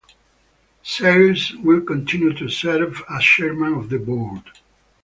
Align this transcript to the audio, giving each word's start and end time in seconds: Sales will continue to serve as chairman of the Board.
Sales 0.81 1.53
will 1.57 1.81
continue 1.81 2.33
to 2.33 2.49
serve 2.49 3.03
as 3.07 3.21
chairman 3.23 3.75
of 3.75 3.89
the 3.91 3.99
Board. 3.99 4.41